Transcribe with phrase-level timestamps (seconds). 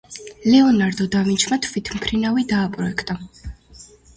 [0.53, 3.21] ლეონარდო და ვინჩმა თვითმფრინავი დააპროექტა.